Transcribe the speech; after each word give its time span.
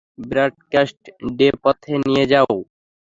Broadcast 0.23 1.01
ডেপথে 1.37 1.93
নিয়ে 2.05 2.25
যাও। 2.31 2.53